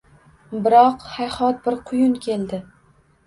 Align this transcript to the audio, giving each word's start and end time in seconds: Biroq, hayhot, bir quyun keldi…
Biroq, 0.67 1.03
hayhot, 1.17 1.61
bir 1.67 1.77
quyun 1.91 2.17
keldi… 2.29 2.63